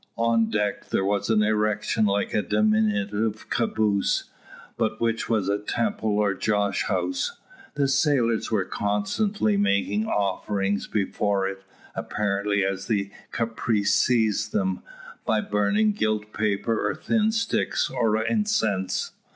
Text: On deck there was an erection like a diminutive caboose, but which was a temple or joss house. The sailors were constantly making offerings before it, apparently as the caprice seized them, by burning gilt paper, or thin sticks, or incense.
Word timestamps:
On 0.17 0.49
deck 0.49 0.87
there 0.89 1.05
was 1.05 1.29
an 1.29 1.43
erection 1.43 2.07
like 2.07 2.33
a 2.33 2.41
diminutive 2.41 3.51
caboose, 3.51 4.31
but 4.75 4.99
which 4.99 5.29
was 5.29 5.47
a 5.47 5.59
temple 5.59 6.17
or 6.17 6.33
joss 6.33 6.81
house. 6.87 7.37
The 7.75 7.87
sailors 7.87 8.49
were 8.49 8.65
constantly 8.65 9.57
making 9.57 10.07
offerings 10.07 10.87
before 10.87 11.47
it, 11.47 11.61
apparently 11.93 12.65
as 12.65 12.87
the 12.87 13.11
caprice 13.29 13.93
seized 13.93 14.53
them, 14.53 14.81
by 15.23 15.39
burning 15.39 15.91
gilt 15.91 16.33
paper, 16.33 16.83
or 16.89 16.95
thin 16.95 17.31
sticks, 17.31 17.87
or 17.87 18.23
incense. 18.25 19.11